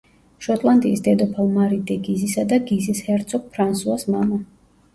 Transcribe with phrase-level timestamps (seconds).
[0.45, 4.45] შოტლანდიის დედოფალ მარი დე გიზისა და გიზის ჰერცოგ ფრანსუას მამა.